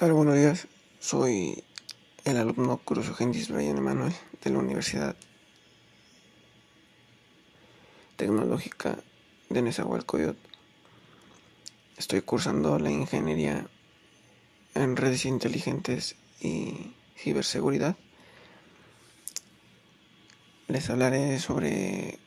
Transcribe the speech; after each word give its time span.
Buenos 0.00 0.34
días. 0.34 0.66
Soy 0.98 1.62
el 2.24 2.38
alumno 2.38 2.78
Cruz 2.78 3.14
Gendis 3.14 3.50
Brian 3.50 3.76
Emanuel 3.76 4.14
de 4.42 4.48
la 4.48 4.58
Universidad 4.58 5.14
Tecnológica 8.16 8.98
de 9.50 9.60
Nezahualcóyotl. 9.60 10.38
Estoy 11.98 12.22
cursando 12.22 12.78
la 12.78 12.90
ingeniería 12.90 13.68
en 14.74 14.96
redes 14.96 15.26
inteligentes 15.26 16.16
y 16.40 16.94
ciberseguridad. 17.14 17.94
Les 20.66 20.88
hablaré 20.88 21.38
sobre 21.40 22.18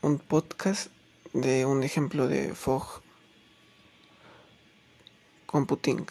un 0.00 0.18
podcast 0.18 0.90
de 1.34 1.66
un 1.66 1.82
ejemplo 1.82 2.28
de 2.28 2.54
Fog 2.54 3.02
Computing. 5.44 6.06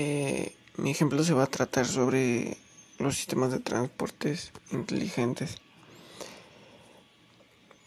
Eh, 0.00 0.54
mi 0.76 0.92
ejemplo 0.92 1.24
se 1.24 1.34
va 1.34 1.42
a 1.42 1.48
tratar 1.48 1.84
sobre 1.84 2.56
los 3.00 3.16
sistemas 3.16 3.50
de 3.50 3.58
transportes 3.58 4.52
inteligentes. 4.70 5.56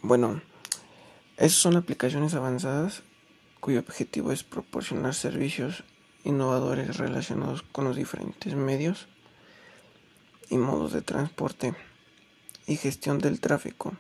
Bueno, 0.02 0.42
esas 1.38 1.58
son 1.58 1.78
aplicaciones 1.78 2.34
avanzadas 2.34 3.04
cuyo 3.62 3.80
objetivo 3.80 4.34
es 4.34 4.44
proporcionar 4.44 5.14
servicios 5.14 5.86
innovadores 6.26 6.98
relacionados 6.98 7.62
con 7.62 7.86
los 7.86 7.96
diferentes 7.96 8.56
medios 8.56 9.08
y 10.50 10.58
modos 10.58 10.92
de 10.92 11.04
transporte 11.04 11.76
y 12.68 12.76
gestión 12.76 13.20
del 13.20 13.40
tráfico. 13.40 13.94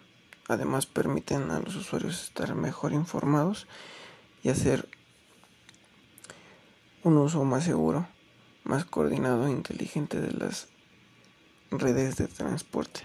Además 0.49 0.85
permiten 0.85 1.49
a 1.49 1.61
los 1.61 1.77
usuarios 1.77 2.25
estar 2.25 2.55
mejor 2.55 2.91
informados 2.91 3.67
y 4.43 4.49
hacer 4.49 4.89
un 7.03 7.17
uso 7.17 7.43
más 7.43 7.63
seguro, 7.63 8.07
más 8.63 8.85
coordinado 8.85 9.47
e 9.47 9.51
inteligente 9.51 10.21
de 10.21 10.31
las 10.31 10.67
redes 11.71 12.17
de 12.17 12.27
transporte. 12.27 13.01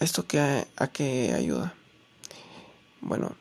¿Esto 0.00 0.26
qué, 0.26 0.66
a 0.76 0.86
qué 0.88 1.32
ayuda? 1.34 1.74
Bueno, 3.00 3.36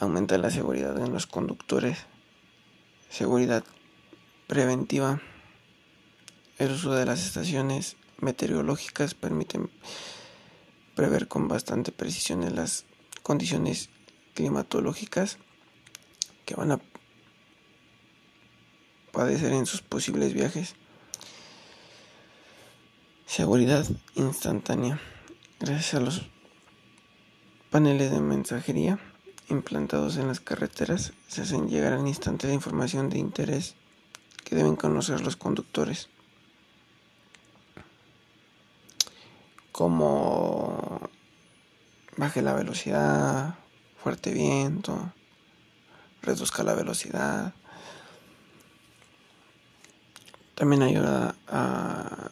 aumenta 0.00 0.38
la 0.38 0.50
seguridad 0.50 0.98
en 0.98 1.12
los 1.12 1.26
conductores, 1.26 1.98
seguridad 3.10 3.64
preventiva, 4.46 5.20
el 6.58 6.72
uso 6.72 6.94
de 6.94 7.04
las 7.04 7.26
estaciones 7.26 7.96
meteorológicas 8.18 9.14
permiten 9.14 9.68
prever 10.94 11.28
con 11.28 11.48
bastante 11.48 11.92
precisión 11.92 12.54
las 12.54 12.86
condiciones 13.22 13.90
climatológicas 14.34 15.38
que 16.46 16.54
van 16.54 16.72
a 16.72 16.80
padecer 19.12 19.52
en 19.52 19.66
sus 19.66 19.82
posibles 19.82 20.32
viajes. 20.32 20.74
Seguridad 23.26 23.84
instantánea. 24.14 24.98
Gracias 25.60 25.94
a 25.94 26.00
los 26.00 26.22
paneles 27.70 28.10
de 28.10 28.20
mensajería 28.20 28.98
implantados 29.48 30.16
en 30.16 30.26
las 30.26 30.40
carreteras, 30.40 31.12
se 31.28 31.42
hacen 31.42 31.68
llegar 31.68 31.92
al 31.92 32.06
instante 32.06 32.48
la 32.48 32.54
información 32.54 33.08
de 33.08 33.18
interés 33.18 33.76
que 34.44 34.56
deben 34.56 34.76
conocer 34.76 35.20
los 35.20 35.36
conductores. 35.36 36.08
Como 39.72 41.00
baje 42.16 42.42
la 42.42 42.54
velocidad, 42.54 43.56
fuerte 44.02 44.32
viento, 44.32 45.12
reduzca 46.22 46.62
la 46.62 46.74
velocidad. 46.74 47.54
También 50.54 50.82
ayuda 50.82 51.36
a 51.48 52.30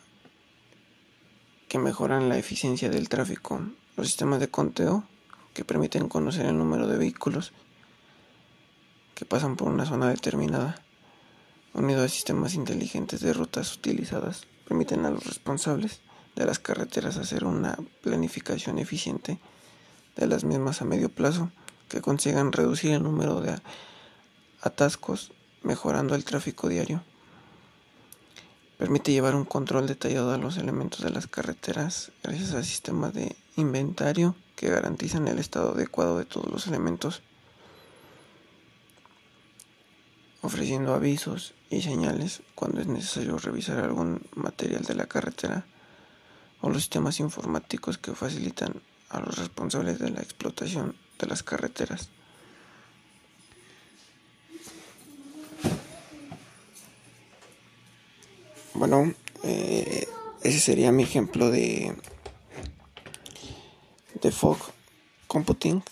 que 1.69 1.79
mejoran 1.79 2.29
la 2.29 2.39
eficiencia 2.39 2.89
del 2.89 3.09
tráfico. 3.09 3.61
Los 3.97 4.07
sistemas 4.07 4.41
de 4.41 4.49
conteo 4.49 5.05
que 5.55 5.65
permiten 5.65 6.09
conocer 6.09 6.47
el 6.47 6.59
número 6.59 6.87
de 6.87 6.99
vehículos 6.99 7.53
que 9.15 9.25
pasan 9.25 9.57
por 9.57 9.69
una 9.69 9.87
zona 9.87 10.09
determinada, 10.09 10.77
unido 11.73 12.03
a 12.03 12.09
sistemas 12.09 12.55
inteligentes 12.55 13.21
de 13.21 13.33
rutas 13.33 13.75
utilizadas, 13.77 14.47
permiten 14.67 15.07
a 15.07 15.11
los 15.11 15.25
responsables 15.25 16.01
de 16.35 16.47
las 16.47 16.59
carreteras 16.59 17.17
hacer 17.17 17.45
una 17.45 17.79
planificación 18.03 18.79
eficiente 18.79 19.39
de 20.17 20.27
las 20.27 20.45
mismas 20.45 20.83
a 20.83 20.85
medio 20.85 21.09
plazo 21.09 21.51
que 21.89 22.01
consigan 22.01 22.53
reducir 22.53 22.93
el 22.93 23.03
número 23.03 23.41
de 23.41 23.59
atascos, 24.61 25.33
mejorando 25.63 26.15
el 26.15 26.25
tráfico 26.25 26.69
diario. 26.69 27.03
Permite 28.79 29.13
llevar 29.13 29.35
un 29.35 29.45
control 29.45 29.87
detallado 29.87 30.33
de 30.33 30.39
los 30.39 30.57
elementos 30.57 31.01
de 31.01 31.11
las 31.11 31.27
carreteras 31.27 32.11
gracias 32.23 32.53
al 32.55 32.65
sistema 32.65 33.11
de 33.11 33.37
inventario 33.57 34.35
que 34.57 34.69
garantizan 34.69 35.29
el 35.29 35.39
estado 35.39 35.73
adecuado 35.73 36.19
de 36.19 36.25
todos 36.25 36.51
los 36.51 36.67
elementos, 36.67 37.23
ofreciendo 40.43 40.95
avisos 40.95 41.55
y 41.71 41.83
señales 41.83 42.43
cuando 42.55 42.81
es 42.81 42.87
necesario 42.87 43.39
revisar 43.39 43.79
algún 43.79 44.23
material 44.35 44.83
de 44.83 44.95
la 44.95 45.07
carretera 45.07 45.65
o 46.61 46.69
los 46.69 46.83
sistemas 46.83 47.21
informáticos 47.21 47.99
que 47.99 48.15
facilitan 48.15 48.83
a 49.15 49.21
los 49.21 49.39
responsables 49.39 49.99
de 50.01 50.11
la 50.11 50.21
explotación 50.21 50.97
de 51.19 51.27
las 51.27 51.43
carreteras. 51.43 52.09
Bueno, 58.75 59.15
eh, 59.45 60.09
ese 60.43 60.59
sería 60.59 60.91
mi 60.91 61.05
ejemplo 61.05 61.51
de, 61.51 61.97
de 64.21 64.33
fog 64.33 64.59
computing. 65.29 65.83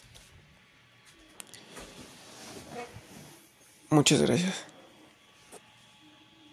Muchas 3.90 4.20
gracias. 4.22 4.71